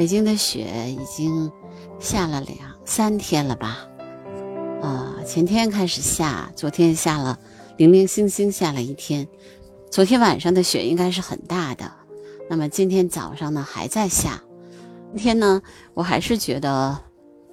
[0.00, 1.52] 北京的雪已经
[1.98, 3.86] 下了两三天了吧？
[4.80, 7.38] 啊，前天开始下，昨天下了
[7.76, 9.28] 零零星星下了一天，
[9.90, 11.92] 昨天晚上的雪应该是很大的。
[12.48, 14.42] 那么今天早上呢还在下，
[15.12, 15.60] 今天呢
[15.92, 16.98] 我还是觉得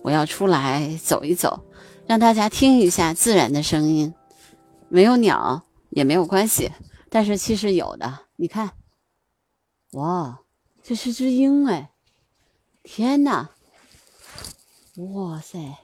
[0.01, 1.65] 我要出来走一走，
[2.05, 4.13] 让大家听一下自然的声音，
[4.87, 6.71] 没有鸟也没有关系，
[7.09, 8.71] 但是其实有的，你看，
[9.91, 10.39] 哇，
[10.81, 11.91] 这是只鹰哎，
[12.89, 13.49] 天哪，
[14.95, 15.77] 哇塞，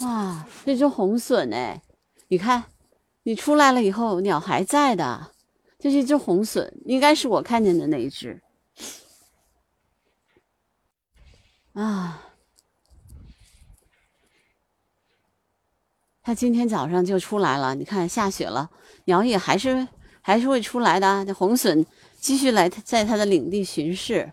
[0.00, 1.82] 哇，这只红隼哎，
[2.28, 2.64] 你看，
[3.24, 5.32] 你出来了以后鸟还在的。
[5.78, 8.42] 这是一只红隼，应该是我看见的那一只。
[11.74, 12.32] 啊，
[16.22, 17.74] 它今天早上就出来了。
[17.74, 18.70] 你看下雪了，
[19.04, 19.86] 鸟也还是
[20.22, 21.22] 还是会出来的。
[21.26, 21.84] 这红隼
[22.18, 24.32] 继续来在它的领地巡视，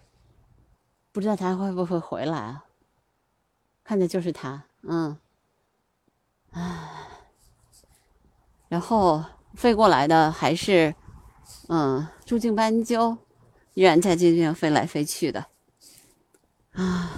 [1.13, 2.65] 不知道它会不会回来啊？
[3.85, 5.17] 看的就是它，嗯，
[6.51, 6.89] 唉，
[8.67, 9.23] 然后
[9.55, 10.93] 飞过来的还是。
[11.67, 13.17] 嗯，朱颈斑鸠
[13.73, 15.45] 依然在这边飞来飞去的
[16.71, 17.11] 啊，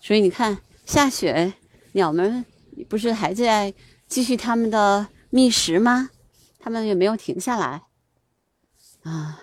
[0.00, 1.54] 所以你看下雪，
[1.92, 2.44] 鸟们
[2.88, 3.72] 不是还在
[4.06, 6.10] 继续他们的觅食吗？
[6.58, 7.84] 他们也没有停下来
[9.04, 9.40] 啊。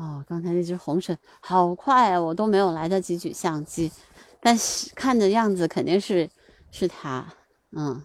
[0.00, 3.92] 哦，刚才那只红隼好快啊，我都没有来得及举相机，
[4.40, 6.30] 但是看的样子肯定是
[6.70, 7.26] 是它，
[7.72, 8.02] 嗯。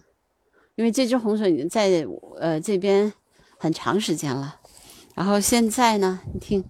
[0.74, 2.06] 因为这只红隼已经在
[2.38, 3.10] 呃这边
[3.56, 4.60] 很长时间了，
[5.14, 6.62] 然后现在呢，你听，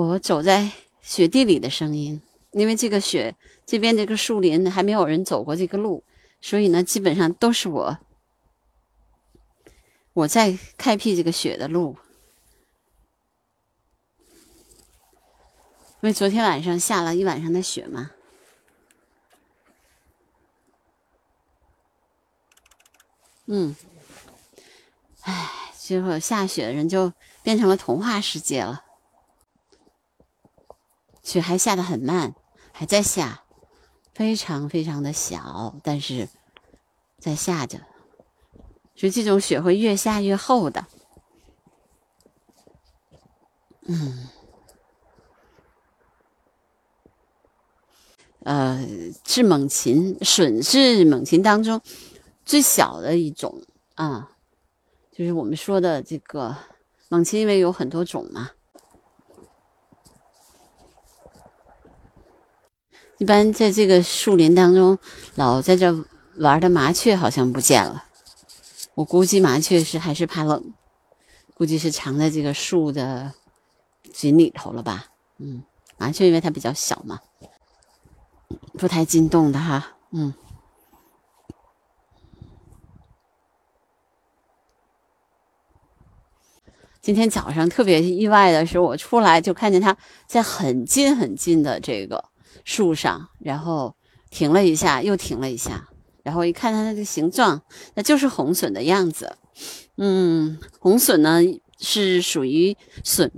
[0.00, 0.70] 我走在
[1.02, 3.34] 雪地里的声音，因为这个雪
[3.66, 6.04] 这边这个树林还没有人走过这个路，
[6.40, 7.98] 所以呢，基本上都是我。
[10.12, 11.96] 我在开辟这个雪的路，
[16.00, 18.12] 因为昨天晚上下了一晚上的雪嘛。
[23.46, 23.74] 嗯，
[25.22, 27.12] 哎，结果下雪人就
[27.42, 28.84] 变成了童话世界了。
[31.28, 32.34] 雪还下的很慢，
[32.72, 33.44] 还在下，
[34.14, 36.26] 非常非常的小，但是
[37.18, 37.80] 在下着。
[38.96, 40.86] 所以这种雪会越下越厚的，
[43.82, 44.28] 嗯，
[48.44, 48.88] 呃，
[49.26, 51.78] 是猛禽，隼是猛禽当中
[52.46, 53.62] 最小的一种
[53.96, 54.30] 啊，
[55.12, 56.56] 就是我们说的这个
[57.10, 58.52] 猛禽，因为有很多种嘛。
[63.18, 64.96] 一般在这个树林当中，
[65.34, 66.04] 老在这
[66.36, 68.04] 玩的麻雀好像不见了。
[68.94, 70.72] 我估计麻雀是还是怕冷，
[71.54, 73.32] 估计是藏在这个树的
[74.12, 75.06] 井里头了吧？
[75.38, 75.62] 嗯，
[75.96, 77.20] 麻雀因为它比较小嘛，
[78.74, 79.96] 不太惊动的哈。
[80.12, 80.32] 嗯，
[87.00, 89.96] 今天早上特别意外的是，我出来就看见它
[90.26, 92.24] 在很近很近的这个
[92.64, 93.94] 树上，然后
[94.30, 95.88] 停了一下，又停了一下。
[96.22, 97.62] 然后一看它那个形状，
[97.94, 99.38] 那就是红隼的样子。
[99.96, 101.40] 嗯，红隼呢
[101.80, 103.30] 是属于隼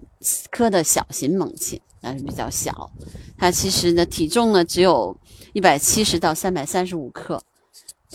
[0.51, 2.91] 科的小型猛禽，但是比较小。
[3.39, 5.17] 它其实呢体重呢只有
[5.53, 7.41] 一百七十到三百三十五克，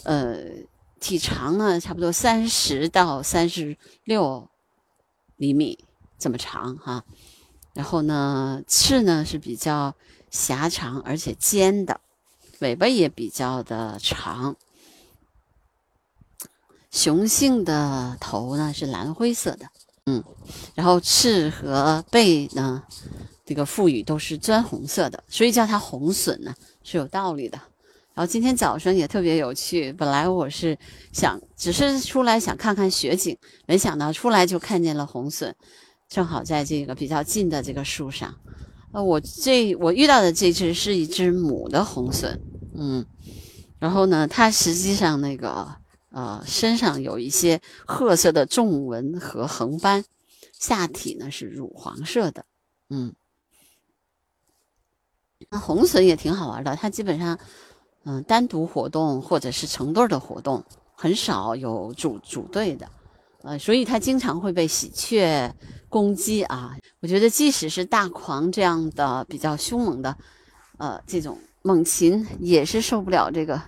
[0.04, 0.44] 呃，
[1.00, 4.50] 体长呢差不多三十到三十六
[5.38, 5.86] 厘米
[6.20, 7.06] 这么长哈。
[7.74, 9.96] 然后呢翅呢是比较
[10.36, 12.02] 狭长而且尖的，
[12.60, 14.58] 尾巴也比较的长。
[16.92, 19.66] 雄性的头呢是蓝灰色的，
[20.06, 20.24] 嗯，
[20.74, 22.84] 然后翅和背呢，
[23.46, 27.58] 这个腹羽都是砖红色的，所以叫它红隼呢是有道理的。
[28.14, 30.78] 然后今天早上也特别有趣，本来我是
[31.12, 35.54] 想只是出来想看看雪景，没想到出来就看见了红隼，
[36.10, 38.36] 正好在这个比较近的这个树上。
[38.96, 42.40] 呃，我这我遇到的这只是一只母的红隼，
[42.74, 43.06] 嗯，
[43.78, 45.76] 然后呢，它实际上那个。
[46.12, 50.06] 呃，身上有一些褐色的纵纹和横斑，
[50.54, 52.46] 下体呢是乳黄色的。
[52.90, 53.14] 嗯，
[55.50, 57.38] 那红隼也挺好玩的，它基本上，
[58.06, 60.64] 嗯，单独活动或者是成对的活动，
[60.96, 62.90] 很少有组组队的。
[63.46, 65.54] 呃，所以它经常会被喜鹊
[65.88, 66.76] 攻击啊。
[67.02, 70.18] 我觉得即使是大狂这样的比较凶猛的，
[70.80, 73.62] 呃，这种猛禽也是受不了这个。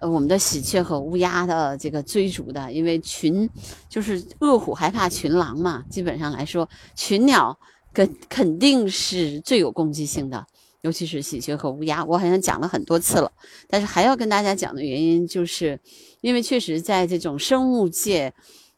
[0.00, 3.48] 呃我们的喜鹊和乌鸦的这个追逐的，因为群
[3.88, 5.82] 就是恶虎害怕群狼嘛。
[5.88, 7.58] 基本上来说，群鸟
[7.92, 10.44] 肯肯定是最有攻击性的，
[10.84, 12.04] 尤其是喜鹊和乌鸦。
[12.04, 13.32] 我好像讲了很多次了，
[13.68, 15.78] 但是还要跟大家讲的原因，就是
[16.20, 18.32] 因为确实在这种生物界，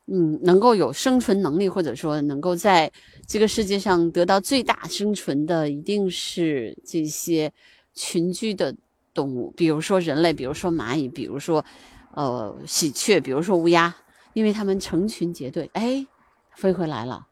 [0.07, 2.91] 嗯，能够有生存能力，或者说能够在
[3.27, 7.53] 这个世界上得到最大生存的，一定是这些
[7.95, 8.75] 群居的。
[9.17, 11.65] 动物，比如说人类，比如说蚂蚁，比如说，
[12.13, 13.97] 呃，喜鹊，比如说乌鸦，
[14.35, 16.07] 因为它们成群结队，哎，
[16.55, 17.27] 飞回来了，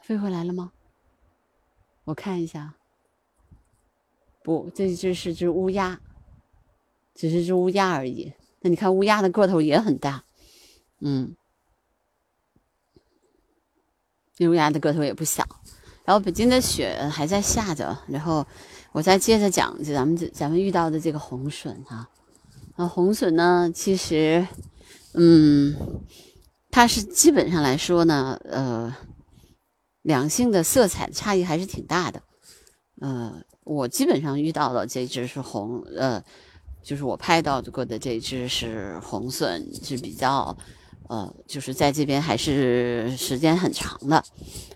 [0.00, 0.70] 飞回来了吗？
[2.04, 2.74] 我看一下，
[4.42, 6.00] 不，这只是只乌鸦，
[7.14, 8.32] 只是只乌鸦而已。
[8.60, 10.24] 那你看乌鸦的个头也很大，
[11.00, 11.36] 嗯，
[14.40, 15.46] 乌鸦的个头也不小。
[16.04, 18.46] 然后北京的雪还在下着，然后。
[18.94, 22.10] 我再接着讲，就咱们这咱们遇到的这个红隼啊，
[22.76, 24.46] 那，红隼呢，其实，
[25.14, 25.74] 嗯，
[26.70, 28.94] 它是基本上来说呢，呃，
[30.02, 32.22] 两性的色彩差异还是挺大的，
[33.00, 36.22] 呃，我基本上遇到的这只是红，呃，
[36.82, 40.56] 就是我拍到过的这只是红隼，是比较，
[41.08, 44.22] 呃，就是在这边还是时间很长的，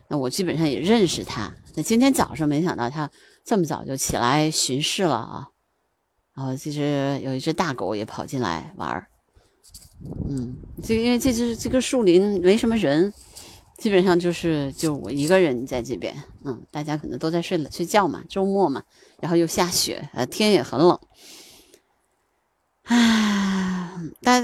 [0.08, 1.52] 那我基本上也认识它。
[1.74, 3.10] 那今天早上没想到它。
[3.48, 5.48] 这么早就起来巡视了啊！
[6.34, 9.06] 然后其实有一只大狗也跑进来玩儿。
[10.28, 13.14] 嗯，这因为这只这个树林没什么人，
[13.76, 16.14] 基本上就是就我一个人在这边。
[16.44, 18.82] 嗯，大家可能都在睡了睡觉嘛，周末嘛，
[19.20, 20.98] 然后又下雪，呃，天也很冷。
[22.84, 23.90] 唉，
[24.22, 24.42] 大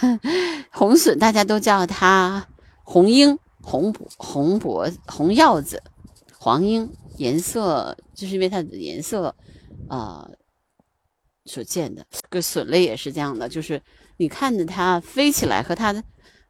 [0.72, 2.46] 红隼大家都叫它
[2.82, 5.82] 红鹰、红脖、红脖、红鹞子、
[6.38, 6.90] 黄鹰。
[7.16, 9.34] 颜色就是因为它的颜色，
[9.88, 10.30] 呃，
[11.46, 12.06] 所见的。
[12.30, 13.82] 个隼类也是这样的，就是
[14.18, 16.00] 你看着它飞起来和它的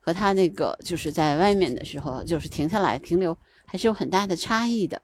[0.08, 5.02] 和它那个就是在外面的时候，就是停下来停留，还是有很大的差异的。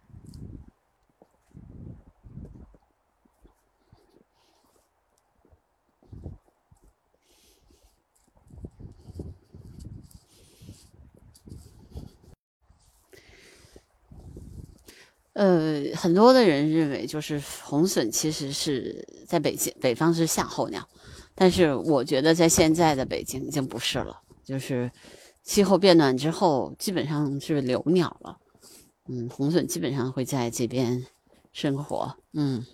[15.34, 20.88] 呃，很多的人认为，就是红隼其实是在北京北方是夏候鸟，
[21.34, 24.90] 但是我觉得在现在的北京已经不是了，就是
[25.42, 28.38] 气候变暖之后，基本上是留鸟了。
[29.08, 31.04] 嗯，红隼基本上会在这边
[31.52, 32.16] 生活。
[32.32, 32.64] 嗯，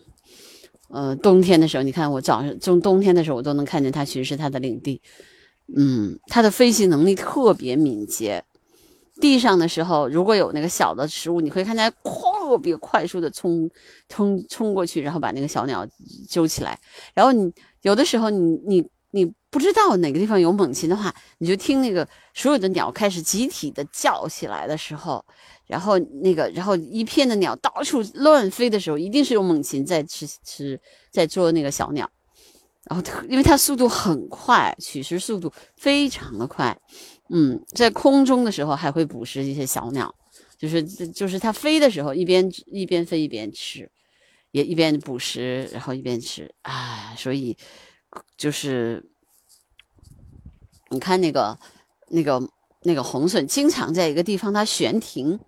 [0.88, 5.00] 呃，冬天的时候，你看我早上从冬天的时候，我都能看见它巡视它的领地。
[5.76, 8.44] 嗯，它的飞行能力特别敏捷。
[9.20, 13.69] 地上的时候，如果有那个小的食物，你会看见特别快速的冲
[14.08, 15.87] 冲冲过去，然后把那个小鸟
[16.28, 16.78] 揪起来。
[17.12, 17.52] 然后你
[17.82, 25.25] 有的时候，你你你不知道哪个地方有猛禽的话，你就听那个所有的鸟开始集体的叫起来的时候，
[25.67, 30.81] 然后那个然后一片的鸟到处乱飞的时候，一定是有猛禽在吃吃
[31.11, 32.08] 在捉那个小鸟。
[32.85, 36.76] 然后因为它速度很快，取食速度非常的快。
[37.29, 40.12] 嗯，在空中的时候还会捕食一些小鸟，
[40.59, 43.88] 就是就是它飞的时候一边一边飞一边吃，
[44.50, 47.57] 也一边捕食，然后一边吃啊，所以
[48.37, 49.04] 就是
[50.90, 51.59] 你看那个
[52.09, 52.42] 那个
[52.82, 55.38] 那个红隼经常在一个地方它悬停，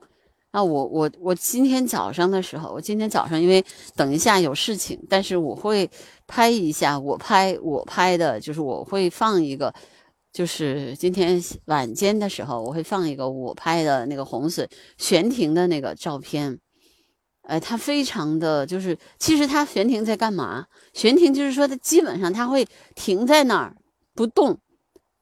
[0.52, 3.64] 那我我我今天早上的时候，我今天早上因为
[3.96, 5.90] 等一下有事情，但是我会
[6.26, 9.72] 拍一下我拍我拍的，就是我会放一个。
[10.32, 16.58] 就是今天晚间的时候，我会放一个我拍的那个红隼悬停的那个照片。
[17.42, 20.64] 呃，它非常的就是，其实它悬停在干嘛？
[20.94, 23.76] 悬停就是说，它基本上它会停在那儿
[24.14, 24.58] 不动，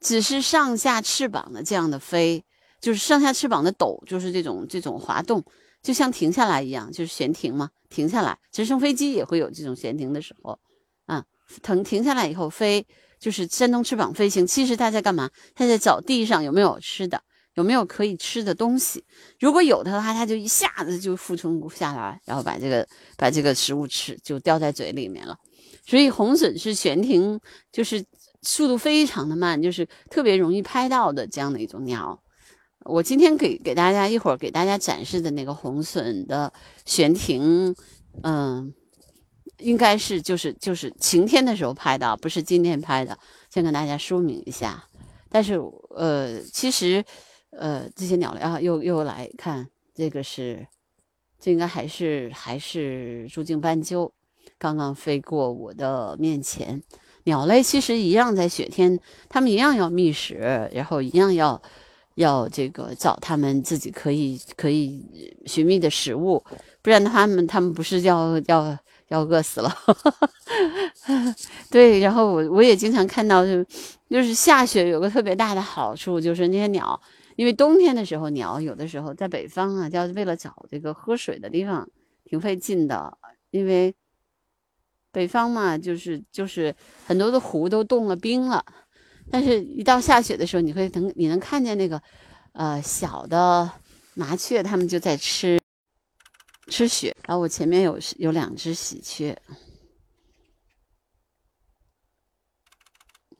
[0.00, 2.42] 只是上下翅膀的这样的飞，
[2.80, 5.44] 就是上下翅膀的抖，就是这种这种滑动，
[5.82, 8.38] 就像停下来一样，就是悬停嘛，停下来。
[8.50, 10.58] 直升飞机也会有这种悬停的时候，
[11.06, 11.24] 啊，
[11.62, 12.86] 停停下来以后飞。
[13.20, 15.28] 就是扇动翅膀飞行，其实它在干嘛？
[15.54, 19.04] 它在找地上有没有吃的，有没有可以吃的东西。
[19.38, 22.88] 如果有的话，它就一下子就俯冲下来，然后把这个
[23.18, 25.36] 把这个食物吃，就叼在嘴里面了。
[25.84, 27.38] 所以红隼是悬停，
[27.70, 28.02] 就是
[28.42, 32.22] 速度非常的慢，就是特别容易拍到的这样的一种鸟。
[32.84, 36.52] 我今天给给大家一会儿给大家展示的那个红隼的
[36.84, 37.74] 悬停，
[38.22, 38.72] 嗯。
[39.58, 43.18] 应该是就是就是晴天的时候拍的，不是今天拍的。
[43.50, 44.82] 先跟大家说明一下，
[45.28, 47.04] 但是呃，其实
[47.50, 50.66] 呃，这些鸟类啊，又又来看这个是，
[51.38, 54.10] 这应该还是还是朱颈斑鸠，
[54.56, 56.82] 刚刚飞过我的面前。
[57.30, 60.34] 鸟类其实一样，在雪天，它们一样要觅食，
[60.72, 61.60] 然后一样要
[62.16, 64.82] 要这个找它们自己可以可以
[65.46, 66.42] 寻觅的食物，
[66.82, 68.78] 不然，它们它们不是要要。
[69.10, 69.76] 要饿死了，
[71.68, 73.64] 对，然后我我也经常看到，就
[74.08, 76.94] 就是下雪有个特别大的好处，就是那些鸟，
[77.34, 81.84] 因为冬天的时候，鸟有的时候在北方啊，要为了找这个喝水的地方，
[82.24, 83.12] 挺费劲的，
[83.50, 83.92] 因为
[85.12, 86.74] 北方嘛，就是就是
[87.06, 88.64] 很多的湖都冻了冰了，
[89.30, 92.02] 但是一到下雪的时候，你会能你能看见那个
[92.52, 93.70] 呃小的
[94.14, 95.58] 麻雀，它们就在吃。
[96.68, 99.36] 吃雪，然后我前面有有两只喜鹊，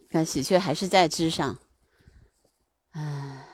[0.09, 1.57] 看喜鹊还是在枝上，
[2.91, 3.47] 哎，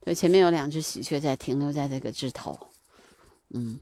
[0.00, 2.58] 对，前面有两只喜鹊在停留在这个枝头，
[3.50, 3.78] 嗯，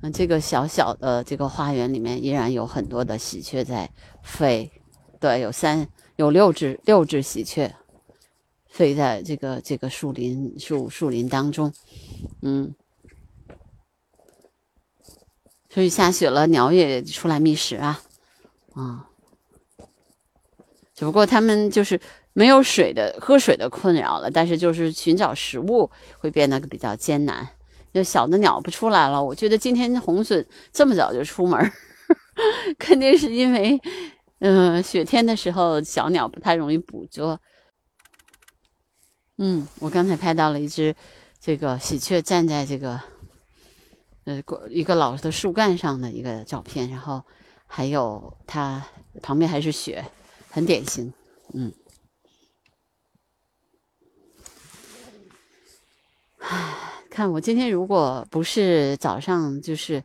[0.00, 3.90] 那这个小小的这个花园里面依然有很多的喜鹊在
[4.22, 4.70] 飞，
[5.18, 7.74] 对，有三有六只六只喜鹊。
[8.70, 11.72] 飞在这个这个树林树树林当中，
[12.42, 12.72] 嗯，
[15.70, 18.00] 所以下雪了，鸟也出来觅食啊，
[18.74, 19.08] 啊，
[20.94, 21.98] 只不过它们就是
[22.34, 27.48] 没有水的喝水的困扰了，但是就是寻找食物会变得比较艰难。
[27.92, 31.72] 就小的鸟不出来了，我觉得今天红隼这么早就出门，
[32.78, 33.80] 肯定是因为，
[34.40, 37.40] 嗯，雪天的时候小鸟不太容易捕捉。
[39.38, 40.94] 嗯，我刚才拍到了一只
[41.40, 43.00] 这个喜鹊站在这个
[44.24, 47.22] 呃一个老的树干上的一个照片，然后
[47.66, 48.84] 还有它
[49.22, 50.04] 旁边还是雪，
[50.50, 51.12] 很典型。
[51.54, 51.72] 嗯，
[57.10, 60.02] 看我今天如果不是早上就是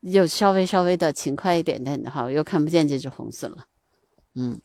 [0.00, 3.66] 又稍微稍微的勤快一点点的话，我又看不见这只红隼了。
[4.34, 4.60] 嗯。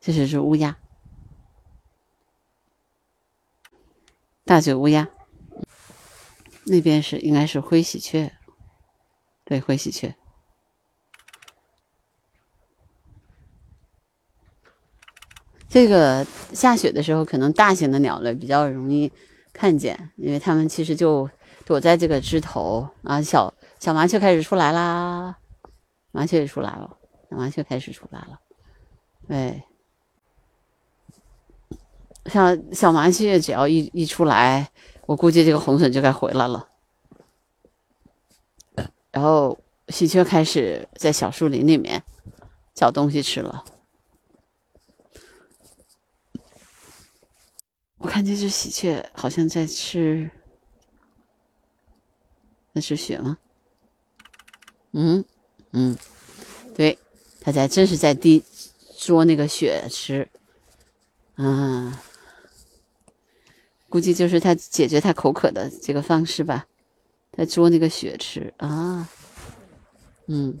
[0.00, 0.76] 这是只乌鸦，
[4.44, 5.08] 大嘴乌鸦。
[6.66, 8.30] 那边是应该是灰喜鹊，
[9.44, 10.14] 对，灰喜鹊。
[15.74, 19.10] 这个下雪的时候，可能大型的鸟类比较容易
[19.52, 21.28] 看见，因为它们其实就
[21.66, 23.20] 躲在这个枝头啊。
[23.20, 25.36] 小小麻雀开始出来啦，
[26.12, 26.96] 麻雀也出来了，
[27.28, 28.38] 小麻雀开始出来了，
[29.26, 29.64] 对。
[32.26, 34.70] 像小麻雀，只要一一出来，
[35.06, 36.68] 我估计这个红隼就该回来了。
[39.10, 42.00] 然后喜鹊开始在小树林里面
[42.72, 43.64] 找东西吃了。
[48.04, 50.30] 我看这只喜鹊好像在吃，
[52.72, 53.38] 那是雪吗？
[54.92, 55.24] 嗯
[55.72, 55.96] 嗯，
[56.76, 56.98] 对，
[57.40, 58.44] 它在真是在地
[58.98, 60.28] 捉那个雪吃，
[61.36, 61.96] 嗯。
[63.88, 66.66] 估计就是它解决它口渴的这个方式吧，
[67.32, 69.08] 在捉那个雪吃啊，
[70.26, 70.58] 嗯，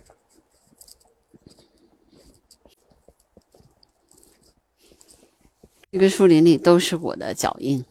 [5.94, 7.84] 这个树林里都是我的脚印，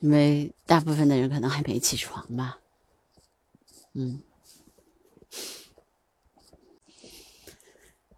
[0.00, 2.58] 因为大部分的人可能还没起床吧，
[3.94, 4.20] 嗯，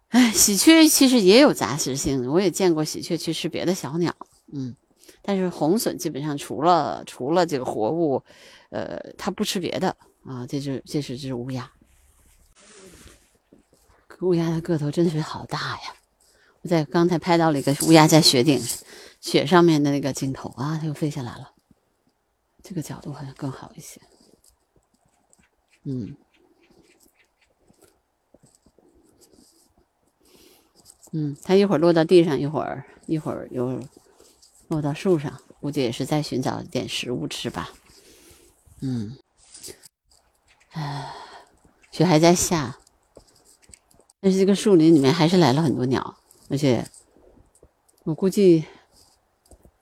[0.09, 4.13] 哎，喜鹊其实也有杂食性，我也见过喜鹊去吃别的小鸟，
[4.51, 4.75] 嗯。
[5.21, 8.21] 但是红隼基本上除了除了这个活物，
[8.71, 9.95] 呃，它不吃别的
[10.25, 10.45] 啊。
[10.45, 11.71] 这只这是只乌鸦，
[14.19, 15.96] 乌鸦的个头真是好大呀！
[16.67, 18.61] 在刚才拍到了一个乌鸦在雪顶
[19.21, 21.53] 雪上面的那个镜头啊，它又飞下来了。
[22.61, 24.01] 这个角度好像更好一些。
[25.85, 26.15] 嗯，
[31.13, 33.81] 嗯，它一会儿落到地上，一会儿一会儿又。
[34.69, 37.69] 落到树上，估计也是在寻找点食物吃吧。
[38.81, 39.17] 嗯，
[40.71, 41.09] 唉，
[41.89, 42.77] 雪还在下，
[44.19, 46.16] 但是这个树林里面还是来了很多鸟，
[46.49, 46.85] 而且
[48.03, 48.63] 我估计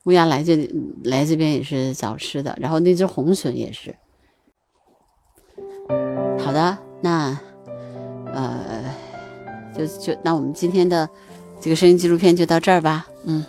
[0.03, 2.57] 乌鸦来这里来这边也是找吃的。
[2.60, 3.95] 然后那只红隼也是。
[6.39, 7.39] 好的，那
[8.34, 8.84] 呃，
[9.75, 11.10] 就就那我们今天的
[11.60, 13.07] 这个声音纪录片就到这儿吧。
[13.25, 13.45] 嗯。